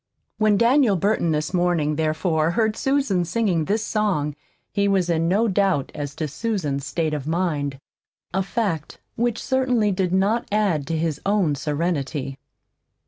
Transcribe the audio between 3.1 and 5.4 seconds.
singing this song, he was in